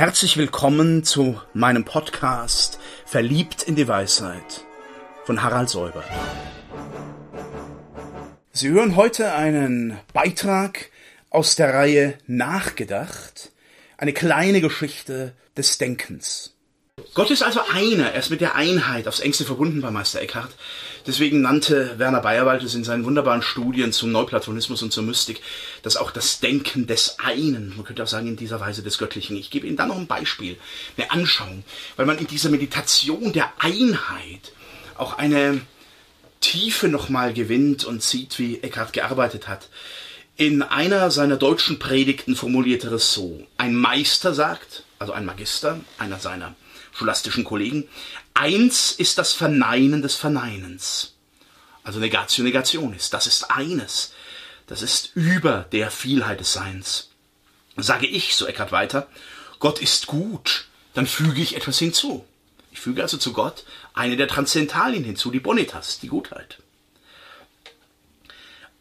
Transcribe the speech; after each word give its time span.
Herzlich 0.00 0.38
willkommen 0.38 1.04
zu 1.04 1.38
meinem 1.52 1.84
Podcast 1.84 2.78
Verliebt 3.04 3.64
in 3.64 3.76
die 3.76 3.86
Weisheit 3.86 4.64
von 5.26 5.42
Harald 5.42 5.68
Säuber. 5.68 6.02
Sie 8.50 8.70
hören 8.70 8.96
heute 8.96 9.34
einen 9.34 9.98
Beitrag 10.14 10.88
aus 11.28 11.54
der 11.54 11.74
Reihe 11.74 12.14
Nachgedacht, 12.26 13.52
eine 13.98 14.14
kleine 14.14 14.62
Geschichte 14.62 15.34
des 15.54 15.76
Denkens. 15.76 16.56
Gott 17.14 17.30
ist 17.30 17.42
also 17.42 17.60
einer, 17.72 18.12
er 18.12 18.18
ist 18.18 18.30
mit 18.30 18.40
der 18.40 18.54
Einheit 18.54 19.06
aufs 19.08 19.20
engste 19.20 19.44
verbunden 19.44 19.80
bei 19.80 19.90
Meister 19.90 20.20
Eckhart. 20.20 20.50
Deswegen 21.06 21.40
nannte 21.40 21.98
Werner 21.98 22.20
Bayerwald 22.20 22.62
es 22.62 22.74
in 22.74 22.84
seinen 22.84 23.04
wunderbaren 23.04 23.42
Studien 23.42 23.92
zum 23.92 24.12
Neuplatonismus 24.12 24.82
und 24.82 24.92
zur 24.92 25.02
Mystik, 25.02 25.40
dass 25.82 25.96
auch 25.96 26.10
das 26.10 26.40
Denken 26.40 26.86
des 26.86 27.18
einen, 27.18 27.74
man 27.76 27.84
könnte 27.84 28.02
auch 28.02 28.08
sagen 28.08 28.28
in 28.28 28.36
dieser 28.36 28.60
Weise 28.60 28.82
des 28.82 28.98
Göttlichen. 28.98 29.36
Ich 29.36 29.50
gebe 29.50 29.66
Ihnen 29.66 29.76
da 29.76 29.86
noch 29.86 29.96
ein 29.96 30.06
Beispiel, 30.06 30.56
eine 30.96 31.10
Anschauung, 31.10 31.64
weil 31.96 32.06
man 32.06 32.18
in 32.18 32.26
dieser 32.26 32.50
Meditation 32.50 33.32
der 33.32 33.52
Einheit 33.58 34.52
auch 34.96 35.18
eine 35.18 35.60
Tiefe 36.40 36.88
nochmal 36.88 37.32
gewinnt 37.32 37.84
und 37.84 38.02
sieht, 38.02 38.38
wie 38.38 38.60
Eckhart 38.60 38.92
gearbeitet 38.92 39.48
hat. 39.48 39.68
In 40.36 40.62
einer 40.62 41.10
seiner 41.10 41.36
deutschen 41.36 41.78
Predigten 41.78 42.34
formulierte 42.34 42.88
er 42.88 42.94
es 42.94 43.12
so. 43.12 43.46
Ein 43.58 43.76
Meister 43.76 44.32
sagt, 44.32 44.84
also 44.98 45.12
ein 45.12 45.26
Magister, 45.26 45.80
einer 45.98 46.18
seiner 46.18 46.54
scholastischen 46.92 47.44
Kollegen, 47.44 47.88
eins 48.34 48.92
ist 48.92 49.18
das 49.18 49.32
Verneinen 49.32 50.02
des 50.02 50.16
Verneinens. 50.16 51.14
Also 51.82 51.98
Negatio 51.98 52.44
Negationis, 52.44 53.10
das 53.10 53.26
ist 53.26 53.50
eines. 53.50 54.12
Das 54.66 54.82
ist 54.82 55.12
über 55.14 55.66
der 55.72 55.90
Vielheit 55.90 56.40
des 56.40 56.52
Seins. 56.52 57.10
Sage 57.76 58.06
ich, 58.06 58.36
so 58.36 58.46
Eckart 58.46 58.72
weiter, 58.72 59.08
Gott 59.58 59.80
ist 59.80 60.06
gut, 60.06 60.66
dann 60.94 61.06
füge 61.06 61.40
ich 61.40 61.56
etwas 61.56 61.78
hinzu. 61.78 62.24
Ich 62.72 62.80
füge 62.80 63.02
also 63.02 63.16
zu 63.16 63.32
Gott 63.32 63.64
eine 63.94 64.16
der 64.16 64.28
Transzentalien 64.28 65.04
hinzu, 65.04 65.30
die 65.30 65.40
Bonitas, 65.40 65.98
die 65.98 66.08
Gutheit. 66.08 66.58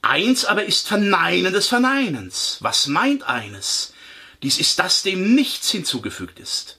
Eins 0.02 0.46
aber 0.46 0.66
ist 0.66 0.88
Verneinen 0.88 1.54
des 1.54 1.68
Verneinens. 1.68 2.58
Was 2.62 2.88
meint 2.88 3.24
eines? 3.24 3.94
Dies 4.42 4.60
ist 4.60 4.80
das, 4.80 5.04
dem 5.04 5.36
nichts 5.36 5.70
hinzugefügt 5.70 6.40
ist. 6.40 6.79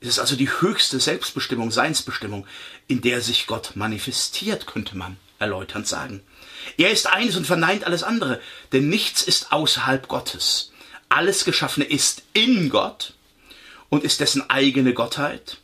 Es 0.00 0.08
ist 0.08 0.18
also 0.18 0.34
die 0.34 0.48
höchste 0.48 0.98
Selbstbestimmung, 0.98 1.70
Seinsbestimmung, 1.70 2.46
in 2.88 3.02
der 3.02 3.20
sich 3.20 3.46
Gott 3.46 3.72
manifestiert, 3.74 4.66
könnte 4.66 4.96
man 4.96 5.18
erläuternd 5.38 5.86
sagen. 5.86 6.22
Er 6.78 6.90
ist 6.90 7.06
eines 7.06 7.36
und 7.36 7.46
verneint 7.46 7.84
alles 7.84 8.02
andere, 8.02 8.40
denn 8.72 8.88
nichts 8.88 9.22
ist 9.22 9.52
außerhalb 9.52 10.08
Gottes. 10.08 10.72
Alles 11.10 11.44
Geschaffene 11.44 11.84
ist 11.84 12.22
in 12.32 12.70
Gott 12.70 13.14
und 13.90 14.04
ist 14.04 14.20
dessen 14.20 14.48
eigene 14.48 14.94
Gottheit, 14.94 15.58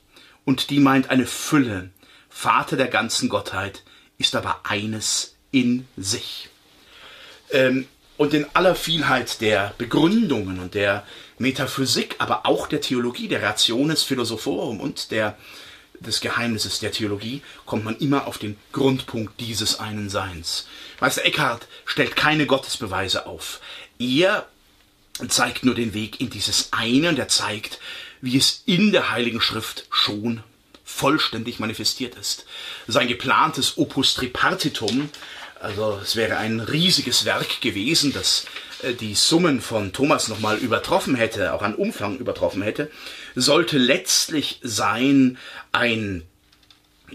und 0.44 0.70
die 0.70 0.80
meint 0.80 1.10
eine 1.10 1.26
Fülle. 1.26 1.90
Vater 2.28 2.76
der 2.76 2.88
ganzen 2.88 3.28
Gottheit 3.28 3.82
ist 4.18 4.36
aber 4.36 4.60
eines 4.64 5.34
in 5.50 5.88
sich. 5.96 6.50
Ähm, 7.50 7.88
und 8.16 8.34
in 8.34 8.46
aller 8.54 8.74
Vielheit 8.74 9.40
der 9.40 9.74
Begründungen 9.78 10.60
und 10.60 10.74
der 10.74 11.06
Metaphysik, 11.38 12.16
aber 12.18 12.46
auch 12.46 12.66
der 12.66 12.80
Theologie, 12.80 13.28
der 13.28 13.42
Rationes 13.42 14.02
Philosophorum 14.02 14.80
und 14.80 15.10
der, 15.10 15.36
des 16.00 16.20
Geheimnisses 16.20 16.78
der 16.78 16.92
Theologie, 16.92 17.42
kommt 17.66 17.84
man 17.84 17.96
immer 17.98 18.26
auf 18.26 18.38
den 18.38 18.56
Grundpunkt 18.72 19.40
dieses 19.40 19.78
einen 19.78 20.08
Seins. 20.08 20.66
Meister 21.00 21.24
Eckhart 21.24 21.68
stellt 21.84 22.16
keine 22.16 22.46
Gottesbeweise 22.46 23.26
auf. 23.26 23.60
Er 23.98 24.46
zeigt 25.28 25.64
nur 25.64 25.74
den 25.74 25.94
Weg 25.94 26.20
in 26.20 26.30
dieses 26.30 26.72
eine 26.72 27.10
und 27.10 27.18
er 27.18 27.28
zeigt, 27.28 27.80
wie 28.20 28.36
es 28.36 28.62
in 28.66 28.92
der 28.92 29.10
Heiligen 29.10 29.40
Schrift 29.40 29.86
schon 29.90 30.42
vollständig 30.84 31.58
manifestiert 31.58 32.14
ist. 32.14 32.46
Sein 32.86 33.08
geplantes 33.08 33.76
Opus 33.76 34.14
Tripartitum 34.14 35.10
also 35.60 35.98
es 36.02 36.16
wäre 36.16 36.36
ein 36.36 36.60
riesiges 36.60 37.24
Werk 37.24 37.60
gewesen, 37.60 38.12
das 38.12 38.46
äh, 38.82 38.92
die 38.94 39.14
Summen 39.14 39.60
von 39.60 39.92
Thomas 39.92 40.28
nochmal 40.28 40.58
übertroffen 40.58 41.14
hätte, 41.14 41.52
auch 41.54 41.62
an 41.62 41.74
Umfang 41.74 42.18
übertroffen 42.18 42.62
hätte, 42.62 42.90
sollte 43.34 43.78
letztlich 43.78 44.60
sein 44.62 45.38
ein 45.72 46.22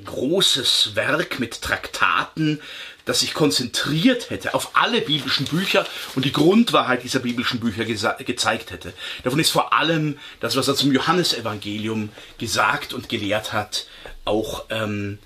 großes 0.05 0.91
Werk 0.95 1.39
mit 1.39 1.61
Traktaten, 1.61 2.61
das 3.05 3.21
sich 3.21 3.33
konzentriert 3.33 4.29
hätte 4.29 4.53
auf 4.53 4.75
alle 4.75 5.01
biblischen 5.01 5.45
Bücher 5.45 5.85
und 6.15 6.23
die 6.23 6.31
Grundwahrheit 6.31 7.03
dieser 7.03 7.19
biblischen 7.19 7.59
Bücher 7.59 7.83
gezeigt 7.83 8.71
hätte. 8.71 8.93
Davon 9.23 9.39
ist 9.39 9.49
vor 9.49 9.73
allem 9.73 10.17
das, 10.39 10.55
was 10.55 10.67
er 10.67 10.75
zum 10.75 10.93
Johannesevangelium 10.93 12.09
gesagt 12.37 12.93
und 12.93 13.09
gelehrt 13.09 13.53
hat, 13.53 13.87
auch 14.23 14.65
ähm, 14.69 15.17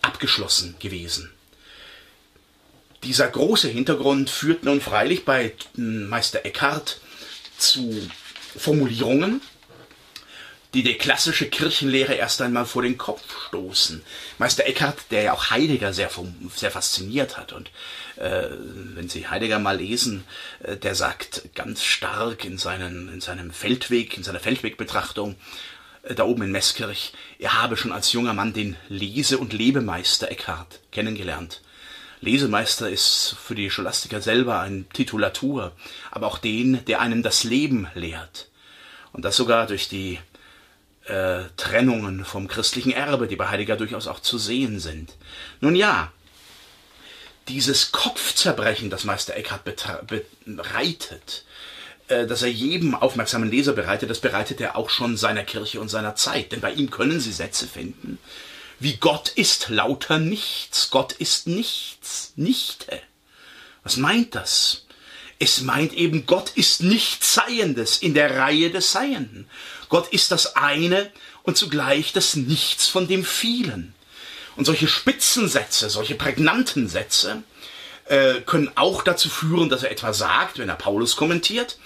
abgeschlossen 0.00 0.76
gewesen. 0.78 1.33
Dieser 3.04 3.28
große 3.28 3.68
Hintergrund 3.68 4.30
führt 4.30 4.64
nun 4.64 4.80
freilich 4.80 5.26
bei 5.26 5.52
Meister 5.76 6.44
Eckhart 6.46 7.00
zu 7.58 8.08
Formulierungen, 8.56 9.42
die 10.72 10.82
die 10.82 10.94
klassische 10.94 11.48
Kirchenlehre 11.50 12.14
erst 12.14 12.40
einmal 12.40 12.64
vor 12.64 12.82
den 12.82 12.96
Kopf 12.96 13.22
stoßen. 13.48 14.02
Meister 14.38 14.66
Eckhart, 14.66 14.96
der 15.10 15.22
ja 15.22 15.32
auch 15.34 15.50
Heidegger 15.50 15.92
sehr, 15.92 16.10
sehr 16.56 16.70
fasziniert 16.70 17.36
hat 17.36 17.52
und 17.52 17.70
äh, 18.16 18.48
wenn 18.94 19.08
Sie 19.08 19.28
Heidegger 19.28 19.58
mal 19.58 19.76
lesen, 19.76 20.24
äh, 20.62 20.76
der 20.76 20.94
sagt 20.94 21.54
ganz 21.54 21.84
stark 21.84 22.44
in, 22.44 22.56
seinen, 22.56 23.12
in 23.12 23.20
seinem 23.20 23.50
Feldweg, 23.50 24.16
in 24.16 24.24
seiner 24.24 24.40
Feldwegbetrachtung, 24.40 25.36
äh, 26.02 26.14
da 26.14 26.24
oben 26.24 26.42
in 26.42 26.52
Meßkirch, 26.52 27.12
er 27.38 27.60
habe 27.60 27.76
schon 27.76 27.92
als 27.92 28.12
junger 28.12 28.32
Mann 28.32 28.54
den 28.54 28.76
Lese- 28.88 29.38
und 29.38 29.52
Lebemeister 29.52 30.30
Eckhart 30.30 30.80
kennengelernt. 30.90 31.60
Lesemeister 32.24 32.88
ist 32.88 33.36
für 33.42 33.54
die 33.54 33.70
Scholastiker 33.70 34.20
selber 34.20 34.60
ein 34.60 34.86
Titulatur, 34.92 35.72
aber 36.10 36.26
auch 36.26 36.38
den, 36.38 36.84
der 36.86 37.00
einem 37.00 37.22
das 37.22 37.44
Leben 37.44 37.86
lehrt. 37.94 38.48
Und 39.12 39.24
das 39.24 39.36
sogar 39.36 39.66
durch 39.66 39.88
die 39.88 40.18
äh, 41.04 41.42
Trennungen 41.56 42.24
vom 42.24 42.48
christlichen 42.48 42.92
Erbe, 42.92 43.28
die 43.28 43.36
bei 43.36 43.48
Heidegger 43.48 43.76
durchaus 43.76 44.08
auch 44.08 44.20
zu 44.20 44.38
sehen 44.38 44.80
sind. 44.80 45.14
Nun 45.60 45.76
ja, 45.76 46.12
dieses 47.48 47.92
Kopfzerbrechen, 47.92 48.90
das 48.90 49.04
Meister 49.04 49.36
Eckhart 49.36 49.62
bereitet, 50.46 51.44
äh, 52.08 52.26
dass 52.26 52.42
er 52.42 52.50
jedem 52.50 52.94
aufmerksamen 52.94 53.50
Leser 53.50 53.74
bereitet, 53.74 54.10
das 54.10 54.20
bereitet 54.20 54.60
er 54.60 54.76
auch 54.76 54.90
schon 54.90 55.16
seiner 55.16 55.44
Kirche 55.44 55.80
und 55.80 55.88
seiner 55.88 56.16
Zeit. 56.16 56.52
Denn 56.52 56.60
bei 56.60 56.72
ihm 56.72 56.90
können 56.90 57.20
Sie 57.20 57.32
Sätze 57.32 57.66
finden, 57.66 58.18
wie 58.84 58.98
Gott 58.98 59.30
ist 59.30 59.70
lauter 59.70 60.18
nichts. 60.18 60.90
Gott 60.90 61.14
ist 61.14 61.46
nichts, 61.46 62.34
nichte. 62.36 63.00
Was 63.82 63.96
meint 63.96 64.34
das? 64.34 64.84
Es 65.38 65.62
meint 65.62 65.94
eben, 65.94 66.26
Gott 66.26 66.50
ist 66.54 66.82
nichts 66.82 67.32
Seiendes 67.32 67.96
in 67.96 68.12
der 68.12 68.36
Reihe 68.36 68.70
des 68.70 68.92
Seienden. 68.92 69.48
Gott 69.88 70.08
ist 70.08 70.32
das 70.32 70.56
eine 70.56 71.10
und 71.44 71.56
zugleich 71.56 72.12
das 72.12 72.36
Nichts 72.36 72.86
von 72.86 73.08
dem 73.08 73.24
Vielen. 73.24 73.94
Und 74.54 74.66
solche 74.66 74.86
Spitzensätze, 74.86 75.88
solche 75.88 76.14
prägnanten 76.14 76.86
Sätze 76.86 77.42
äh, 78.04 78.42
können 78.42 78.70
auch 78.74 79.02
dazu 79.02 79.30
führen, 79.30 79.70
dass 79.70 79.82
er 79.82 79.92
etwa 79.92 80.12
sagt, 80.12 80.58
wenn 80.58 80.68
er 80.68 80.76
Paulus 80.76 81.16
kommentiert, 81.16 81.78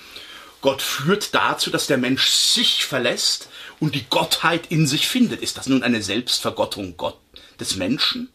Gott 0.63 0.83
führt 0.83 1.33
dazu, 1.33 1.71
dass 1.71 1.87
der 1.87 1.99
Mensch 1.99 2.29
sich 2.29 2.85
verlässt 2.85 3.49
und 3.81 3.95
die 3.95 4.07
Gottheit 4.09 4.67
in 4.71 4.87
sich 4.87 5.09
findet. 5.09 5.41
Ist 5.41 5.57
das 5.57 5.69
nun 5.69 5.83
eine 5.83 6.03
Selbstvergottung 6.03 6.97
Gott 6.97 7.19
des 7.61 7.77
Menschen? 7.77 8.31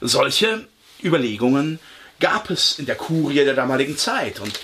Solche 0.00 0.66
Überlegungen 1.02 1.78
gab 2.20 2.50
es 2.50 2.78
in 2.78 2.86
der 2.86 2.96
Kurie 2.96 3.44
der 3.44 3.54
damaligen 3.54 3.96
Zeit 3.96 4.40
und 4.40 4.60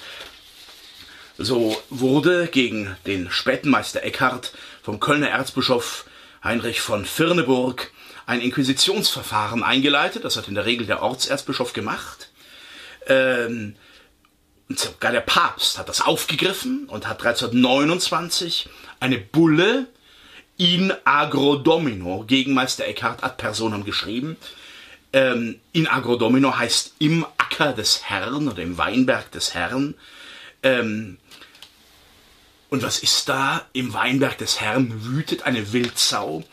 so 1.37 1.81
wurde 1.89 2.49
gegen 2.49 2.97
den 3.07 3.31
späten 3.31 3.69
Meister 3.69 4.03
Eckhart 4.03 4.53
vom 4.83 4.99
Kölner 4.99 5.29
Erzbischof 5.29 6.05
Heinrich 6.43 6.81
von 6.81 7.05
Firneburg 7.05 7.93
ein 8.27 8.41
Inquisitionsverfahren 8.41 9.63
eingeleitet. 9.63 10.25
Das 10.25 10.37
hat 10.37 10.49
in 10.49 10.55
der 10.55 10.67
Regel 10.67 10.87
der 10.87 11.03
Ortserzbischof 11.03 11.73
gemacht. 11.73 12.31
Ähm, 13.07 13.77
und 14.69 14.79
sogar 14.79 15.13
der 15.13 15.21
Papst 15.21 15.79
hat 15.79 15.89
das 15.89 16.01
aufgegriffen 16.01 16.87
und 16.89 17.07
hat 17.07 17.25
1329 17.25 18.69
eine 19.01 19.19
Bulle 19.19 19.87
in 20.59 20.93
agro 21.05 21.57
domino 21.57 22.25
gegen 22.27 22.53
Meister 22.53 22.85
Eckhart 22.85 23.23
ad 23.25 23.37
personam 23.37 23.85
geschrieben. 23.85 24.37
Ähm, 25.13 25.61
in 25.73 25.87
agro 25.87 26.17
domino 26.17 26.59
heißt 26.59 26.95
im 26.99 27.25
Acker 27.39 27.73
des 27.73 28.03
Herrn 28.11 28.49
oder 28.49 28.63
im 28.63 28.77
Weinberg 28.77 29.31
des 29.31 29.55
Herrn. 29.55 29.95
Ähm, 30.63 31.19
und 32.69 32.83
was 32.83 32.99
ist 32.99 33.29
da? 33.29 33.67
Im 33.73 33.95
Weinberg 33.95 34.37
des 34.37 34.61
Herrn 34.61 35.05
wütet 35.05 35.45
eine 35.45 35.73
Wildsau 35.73 36.45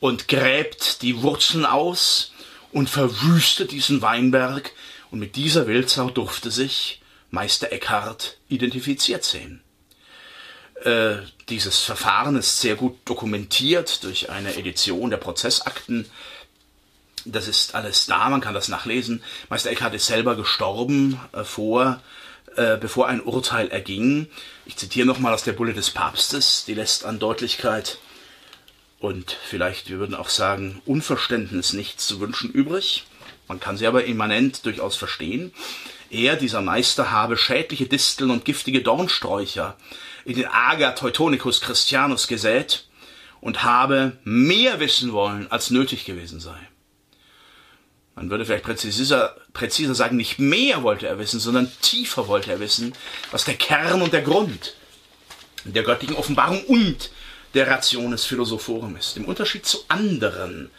und 0.00 0.26
gräbt 0.26 1.02
die 1.02 1.22
Wurzeln 1.22 1.66
aus 1.66 2.32
und 2.72 2.88
verwüstet 2.88 3.70
diesen 3.70 4.02
Weinberg. 4.02 4.72
Und 5.10 5.18
mit 5.20 5.36
dieser 5.36 5.66
Wildsau 5.66 6.10
durfte 6.10 6.50
sich 6.50 7.02
Meister 7.30 7.70
Eckhart 7.70 8.38
identifiziert 8.48 9.22
sehen. 9.22 9.62
Äh, 10.84 11.16
dieses 11.48 11.80
Verfahren 11.80 12.36
ist 12.36 12.60
sehr 12.60 12.76
gut 12.76 12.96
dokumentiert 13.04 14.02
durch 14.04 14.30
eine 14.30 14.56
Edition 14.56 15.10
der 15.10 15.18
Prozessakten. 15.18 16.06
Das 17.26 17.48
ist 17.48 17.74
alles 17.74 18.06
da, 18.06 18.30
man 18.30 18.40
kann 18.40 18.54
das 18.54 18.68
nachlesen. 18.68 19.22
Meister 19.50 19.70
Eckhart 19.70 19.94
ist 19.94 20.06
selber 20.06 20.36
gestorben 20.36 21.20
äh, 21.32 21.44
vor, 21.44 22.00
äh, 22.56 22.78
bevor 22.78 23.08
ein 23.08 23.20
Urteil 23.20 23.68
erging. 23.68 24.28
Ich 24.64 24.76
zitiere 24.76 25.06
nochmal 25.06 25.34
aus 25.34 25.44
der 25.44 25.52
Bulle 25.52 25.74
des 25.74 25.90
Papstes, 25.90 26.64
die 26.66 26.74
lässt 26.74 27.04
an 27.04 27.18
Deutlichkeit 27.18 27.98
und 29.00 29.36
vielleicht, 29.44 29.88
wir 29.88 29.98
würden 29.98 30.14
auch 30.14 30.28
sagen, 30.28 30.80
Unverständnis 30.86 31.72
nichts 31.72 32.06
zu 32.06 32.20
wünschen 32.20 32.50
übrig. 32.50 33.04
Man 33.48 33.60
kann 33.60 33.76
sie 33.76 33.86
aber 33.86 34.04
immanent 34.04 34.64
durchaus 34.64 34.96
verstehen. 34.96 35.52
Er, 36.10 36.36
dieser 36.36 36.60
Meister, 36.60 37.10
habe 37.10 37.36
schädliche 37.36 37.86
Disteln 37.86 38.30
und 38.30 38.44
giftige 38.44 38.82
Dornsträucher 38.82 39.76
in 40.24 40.36
den 40.36 40.46
Ager 40.46 40.94
Teutonicus 40.94 41.60
Christianus 41.60 42.26
gesät 42.26 42.86
und 43.40 43.62
habe 43.62 44.18
mehr 44.24 44.80
wissen 44.80 45.12
wollen, 45.12 45.50
als 45.50 45.70
nötig 45.70 46.04
gewesen 46.04 46.40
sei. 46.40 46.58
Man 48.14 48.28
würde 48.28 48.44
vielleicht 48.44 48.64
präziser, 48.64 49.36
präziser 49.52 49.94
sagen, 49.94 50.16
nicht 50.16 50.38
mehr 50.38 50.82
wollte 50.82 51.06
er 51.06 51.18
wissen, 51.18 51.40
sondern 51.40 51.70
tiefer 51.80 52.28
wollte 52.28 52.50
er 52.52 52.60
wissen, 52.60 52.92
was 53.30 53.44
der 53.44 53.54
Kern 53.54 54.02
und 54.02 54.12
der 54.12 54.22
Grund 54.22 54.74
der 55.64 55.82
göttlichen 55.82 56.16
Offenbarung 56.16 56.62
und 56.64 57.10
der 57.54 57.68
Rationes 57.68 58.24
Philosophorum 58.24 58.96
ist. 58.96 59.16
Im 59.16 59.24
Unterschied 59.24 59.66
zu 59.66 59.78
anderen 59.88 60.70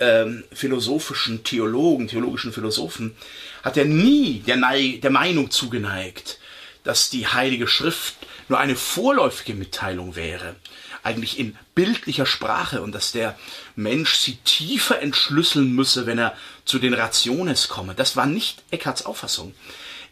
ähm, 0.00 0.44
philosophischen 0.52 1.44
Theologen, 1.44 2.08
theologischen 2.08 2.52
Philosophen, 2.52 3.16
hat 3.62 3.76
er 3.76 3.84
nie 3.84 4.40
der, 4.46 4.56
Nei 4.56 4.98
der 5.02 5.10
Meinung 5.10 5.50
zugeneigt, 5.50 6.38
dass 6.84 7.10
die 7.10 7.26
Heilige 7.26 7.68
Schrift 7.68 8.14
nur 8.48 8.58
eine 8.58 8.76
vorläufige 8.76 9.54
Mitteilung 9.54 10.16
wäre, 10.16 10.56
eigentlich 11.02 11.38
in 11.38 11.56
bildlicher 11.74 12.26
Sprache 12.26 12.82
und 12.82 12.92
dass 12.92 13.12
der 13.12 13.38
Mensch 13.76 14.14
sie 14.14 14.36
tiefer 14.36 15.00
entschlüsseln 15.00 15.74
müsse, 15.74 16.06
wenn 16.06 16.18
er 16.18 16.36
zu 16.64 16.78
den 16.78 16.94
Rationes 16.94 17.68
komme. 17.68 17.94
Das 17.94 18.16
war 18.16 18.26
nicht 18.26 18.62
Eckharts 18.70 19.04
Auffassung. 19.06 19.54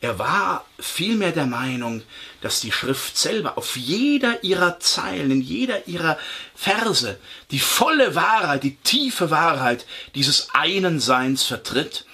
Er 0.01 0.19
war 0.19 0.67
vielmehr 0.79 1.33
der 1.33 1.47
Meinung, 1.47 2.03
dass 2.43 2.61
die 2.61 2.73
Schrift 2.73 3.17
selber 3.17 3.57
auf 3.57 3.77
jeder 3.77 4.45
ihrer 4.45 4.79
Zeilen, 4.79 5.31
in 5.31 5.41
jeder 5.41 5.89
ihrer 5.89 6.19
Verse 6.55 7.19
die 7.51 7.59
volle 7.59 8.15
Wahrheit, 8.15 8.63
die 8.63 8.77
tiefe 8.77 9.31
Wahrheit 9.31 9.87
dieses 10.15 10.51
einen 10.53 11.01
Seins 11.01 11.45
vertritt, 11.45 12.05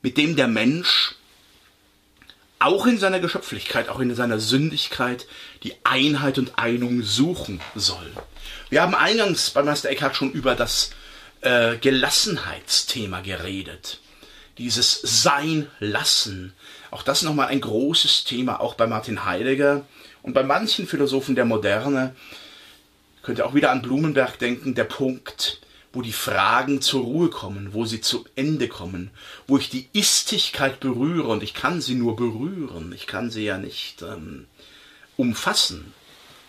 mit 0.00 0.16
dem 0.16 0.36
der 0.36 0.46
Mensch 0.46 1.16
auch 2.64 2.86
in 2.86 2.98
seiner 2.98 3.20
Geschöpflichkeit, 3.20 3.88
auch 3.88 4.00
in 4.00 4.14
seiner 4.14 4.38
Sündigkeit 4.38 5.26
die 5.62 5.74
Einheit 5.84 6.38
und 6.38 6.58
Einung 6.58 7.02
suchen 7.02 7.60
soll. 7.74 8.10
Wir 8.70 8.80
haben 8.80 8.94
eingangs 8.94 9.50
bei 9.50 9.62
Meister 9.62 9.90
Eckhart 9.90 10.16
schon 10.16 10.32
über 10.32 10.54
das 10.54 10.90
äh, 11.42 11.76
Gelassenheitsthema 11.76 13.20
geredet. 13.20 14.00
Dieses 14.56 15.00
Sein 15.02 15.68
lassen, 15.78 16.54
auch 16.90 17.02
das 17.02 17.22
nochmal 17.22 17.48
ein 17.48 17.60
großes 17.60 18.24
Thema, 18.24 18.60
auch 18.60 18.74
bei 18.74 18.86
Martin 18.86 19.26
Heidegger 19.26 19.84
und 20.22 20.32
bei 20.32 20.42
manchen 20.42 20.86
Philosophen 20.86 21.34
der 21.34 21.44
Moderne. 21.44 22.16
Könnt 23.22 23.38
ihr 23.38 23.46
auch 23.46 23.54
wieder 23.54 23.72
an 23.72 23.82
Blumenberg 23.82 24.38
denken, 24.38 24.74
der 24.74 24.84
Punkt, 24.84 25.60
wo 25.94 26.02
die 26.02 26.12
Fragen 26.12 26.82
zur 26.82 27.04
Ruhe 27.04 27.30
kommen, 27.30 27.72
wo 27.72 27.84
sie 27.84 28.00
zu 28.00 28.24
Ende 28.34 28.68
kommen, 28.68 29.10
wo 29.46 29.56
ich 29.56 29.70
die 29.70 29.88
Istigkeit 29.92 30.80
berühre 30.80 31.28
und 31.28 31.42
ich 31.42 31.54
kann 31.54 31.80
sie 31.80 31.94
nur 31.94 32.16
berühren, 32.16 32.92
ich 32.94 33.06
kann 33.06 33.30
sie 33.30 33.44
ja 33.44 33.58
nicht 33.58 34.02
ähm, 34.02 34.46
umfassen. 35.16 35.94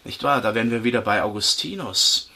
Nicht 0.03 0.23
wahr? 0.23 0.41
Da 0.41 0.53
wären 0.55 0.71
wir 0.71 0.83
wieder 0.83 1.01
bei 1.01 1.23
Augustinus. 1.23 2.29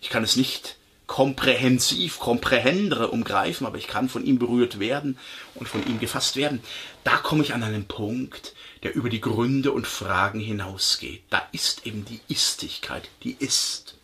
Ich 0.00 0.10
kann 0.10 0.24
es 0.24 0.36
nicht 0.36 0.76
komprehensiv, 1.06 2.18
komprehendere 2.18 3.08
umgreifen, 3.08 3.66
aber 3.66 3.78
ich 3.78 3.86
kann 3.86 4.08
von 4.08 4.24
ihm 4.24 4.38
berührt 4.38 4.78
werden 4.78 5.18
und 5.54 5.68
von 5.68 5.86
ihm 5.86 6.00
gefasst 6.00 6.36
werden. 6.36 6.62
Da 7.02 7.16
komme 7.18 7.42
ich 7.42 7.52
an 7.54 7.62
einen 7.62 7.86
Punkt, 7.86 8.54
der 8.82 8.94
über 8.94 9.10
die 9.10 9.20
Gründe 9.20 9.72
und 9.72 9.86
Fragen 9.86 10.40
hinausgeht. 10.40 11.22
Da 11.30 11.42
ist 11.52 11.86
eben 11.86 12.04
die 12.04 12.20
Istigkeit, 12.28 13.08
die 13.22 13.36
ist. 13.38 13.96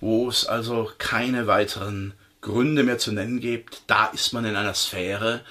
Wo 0.00 0.28
es 0.28 0.46
also 0.46 0.90
keine 0.98 1.46
weiteren 1.46 2.14
Gründe 2.40 2.82
mehr 2.84 2.98
zu 2.98 3.12
nennen 3.12 3.40
gibt, 3.40 3.82
da 3.86 4.06
ist 4.06 4.32
man 4.32 4.44
in 4.44 4.56
einer 4.56 4.74
Sphäre, 4.74 5.44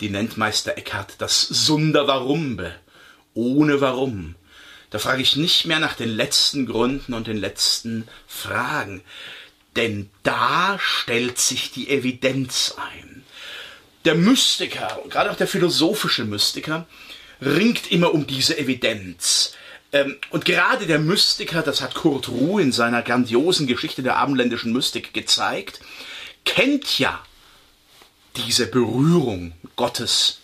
die 0.00 0.10
nennt 0.10 0.36
Meister 0.36 0.76
Eckhart 0.78 1.14
das 1.18 1.42
Sunderwarumbe, 1.42 2.72
ohne 3.34 3.80
Warum. 3.80 4.36
Da 4.90 4.98
frage 4.98 5.22
ich 5.22 5.36
nicht 5.36 5.66
mehr 5.66 5.80
nach 5.80 5.94
den 5.94 6.08
letzten 6.08 6.66
Gründen 6.66 7.14
und 7.14 7.26
den 7.26 7.36
letzten 7.36 8.06
Fragen, 8.28 9.02
denn 9.74 10.08
da 10.22 10.78
stellt 10.78 11.38
sich 11.38 11.72
die 11.72 11.90
Evidenz 11.90 12.76
ein. 12.76 13.24
Der 14.04 14.14
Mystiker, 14.14 15.00
gerade 15.10 15.32
auch 15.32 15.36
der 15.36 15.48
philosophische 15.48 16.24
Mystiker, 16.24 16.86
ringt 17.42 17.90
immer 17.90 18.14
um 18.14 18.26
diese 18.26 18.56
Evidenz. 18.56 19.55
Ähm, 19.96 20.16
und 20.30 20.44
gerade 20.44 20.86
der 20.86 20.98
Mystiker, 20.98 21.62
das 21.62 21.80
hat 21.80 21.94
Kurt 21.94 22.28
Ruh 22.28 22.58
in 22.58 22.72
seiner 22.72 23.02
grandiosen 23.02 23.66
Geschichte 23.66 24.02
der 24.02 24.16
abendländischen 24.16 24.72
Mystik 24.72 25.14
gezeigt, 25.14 25.80
kennt 26.44 26.98
ja 26.98 27.24
diese 28.36 28.66
Berührung 28.66 29.52
Gottes 29.76 30.40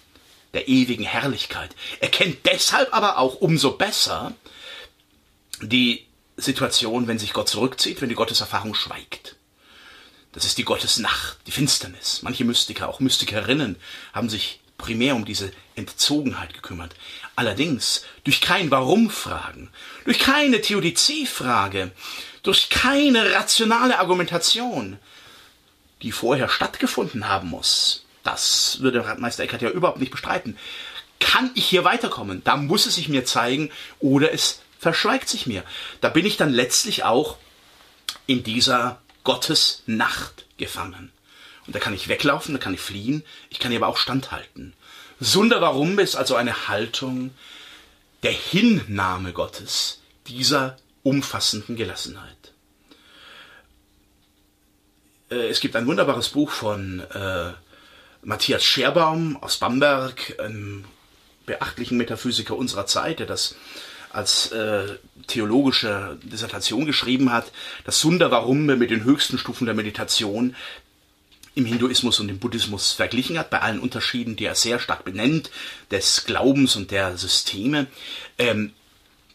der 0.54 0.68
ewigen 0.68 1.04
Herrlichkeit. 1.04 1.74
Er 2.00 2.08
kennt 2.08 2.46
deshalb 2.46 2.94
aber 2.94 3.18
auch 3.18 3.36
umso 3.36 3.72
besser 3.72 4.34
die 5.60 6.06
Situation, 6.36 7.06
wenn 7.06 7.18
sich 7.18 7.32
Gott 7.32 7.48
zurückzieht, 7.48 8.00
wenn 8.00 8.08
die 8.08 8.14
Gotteserfahrung 8.14 8.74
schweigt. 8.74 9.36
Das 10.32 10.46
ist 10.46 10.56
die 10.56 10.64
Gottesnacht, 10.64 11.38
die 11.46 11.50
Finsternis. 11.50 12.22
Manche 12.22 12.44
Mystiker, 12.44 12.88
auch 12.88 13.00
Mystikerinnen, 13.00 13.76
haben 14.14 14.30
sich 14.30 14.60
primär 14.78 15.14
um 15.14 15.24
diese 15.24 15.52
Entzogenheit 15.74 16.54
gekümmert. 16.54 16.94
Allerdings 17.36 18.04
durch 18.24 18.40
kein 18.40 18.70
Warum-Fragen, 18.70 19.70
durch 20.04 20.18
keine 20.18 20.60
Theodizie-Frage, 20.60 21.92
durch 22.42 22.68
keine 22.68 23.32
rationale 23.32 23.98
Argumentation, 23.98 24.98
die 26.02 26.12
vorher 26.12 26.48
stattgefunden 26.48 27.28
haben 27.28 27.48
muss, 27.48 28.04
das 28.22 28.78
würde 28.80 29.16
Meister 29.18 29.44
Eckhart 29.44 29.62
ja 29.62 29.70
überhaupt 29.70 30.00
nicht 30.00 30.12
bestreiten. 30.12 30.56
Kann 31.20 31.50
ich 31.54 31.66
hier 31.66 31.84
weiterkommen? 31.84 32.42
Da 32.44 32.56
muss 32.56 32.86
es 32.86 32.96
sich 32.96 33.08
mir 33.08 33.24
zeigen 33.24 33.70
oder 34.00 34.32
es 34.32 34.60
verschweigt 34.78 35.28
sich 35.28 35.46
mir. 35.46 35.62
Da 36.00 36.08
bin 36.08 36.26
ich 36.26 36.36
dann 36.36 36.52
letztlich 36.52 37.04
auch 37.04 37.36
in 38.26 38.42
dieser 38.42 39.00
Gottesnacht 39.24 40.44
gefangen. 40.56 41.12
Und 41.66 41.74
da 41.74 41.78
kann 41.78 41.94
ich 41.94 42.08
weglaufen, 42.08 42.54
da 42.54 42.60
kann 42.60 42.74
ich 42.74 42.80
fliehen, 42.80 43.24
ich 43.50 43.58
kann 43.58 43.74
aber 43.74 43.88
auch 43.88 43.96
standhalten. 43.96 44.74
Sunder 45.20 45.60
warum 45.60 45.98
ist 45.98 46.16
also 46.16 46.34
eine 46.34 46.68
Haltung 46.68 47.30
der 48.22 48.32
Hinnahme 48.32 49.32
Gottes, 49.32 50.00
dieser 50.26 50.76
umfassenden 51.02 51.76
Gelassenheit. 51.76 52.52
Äh, 55.30 55.48
es 55.48 55.60
gibt 55.60 55.76
ein 55.76 55.86
wunderbares 55.86 56.28
Buch 56.30 56.50
von 56.50 57.00
äh, 57.00 57.52
Matthias 58.22 58.64
Scherbaum 58.64 59.36
aus 59.42 59.58
Bamberg, 59.58 60.38
einem 60.38 60.84
beachtlichen 61.46 61.98
Metaphysiker 61.98 62.56
unserer 62.56 62.86
Zeit, 62.86 63.18
der 63.18 63.26
das 63.26 63.56
als 64.10 64.52
äh, 64.52 64.98
theologische 65.26 66.18
Dissertation 66.22 66.84
geschrieben 66.84 67.32
hat, 67.32 67.50
das 67.84 67.98
Sundavarumbe 68.00 68.76
mit 68.76 68.90
den 68.90 69.04
höchsten 69.04 69.38
Stufen 69.38 69.64
der 69.64 69.74
Meditation 69.74 70.54
im 71.54 71.64
Hinduismus 71.64 72.20
und 72.20 72.28
im 72.28 72.38
Buddhismus 72.38 72.92
verglichen 72.92 73.38
hat, 73.38 73.50
bei 73.50 73.60
allen 73.60 73.80
Unterschieden, 73.80 74.36
die 74.36 74.46
er 74.46 74.54
sehr 74.54 74.78
stark 74.78 75.04
benennt, 75.04 75.50
des 75.90 76.24
Glaubens 76.24 76.76
und 76.76 76.90
der 76.90 77.16
Systeme. 77.16 77.86
Ähm, 78.38 78.72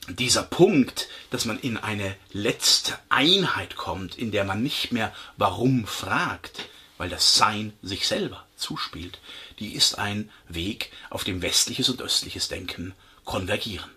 dieser 0.09 0.43
Punkt, 0.43 1.09
dass 1.29 1.45
man 1.45 1.59
in 1.59 1.77
eine 1.77 2.15
letzte 2.31 2.97
Einheit 3.09 3.75
kommt, 3.75 4.17
in 4.17 4.31
der 4.31 4.45
man 4.45 4.63
nicht 4.63 4.91
mehr 4.91 5.13
warum 5.36 5.86
fragt, 5.86 6.69
weil 6.97 7.09
das 7.09 7.36
Sein 7.36 7.74
sich 7.81 8.07
selber 8.07 8.45
zuspielt, 8.55 9.19
die 9.59 9.74
ist 9.74 10.00
ein 10.00 10.31
Weg, 10.47 10.91
auf 11.09 11.24
dem 11.24 11.41
westliches 11.41 11.89
und 11.89 12.01
östliches 12.01 12.47
Denken 12.47 12.93
konvergieren. 13.25 13.97